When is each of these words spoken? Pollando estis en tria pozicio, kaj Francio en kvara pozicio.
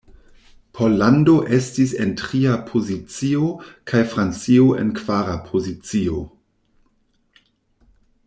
Pollando 0.77 1.33
estis 1.57 1.91
en 2.05 2.13
tria 2.21 2.55
pozicio, 2.69 3.51
kaj 3.91 4.01
Francio 4.15 4.73
en 4.85 4.89
kvara 5.01 5.37
pozicio. 5.51 6.23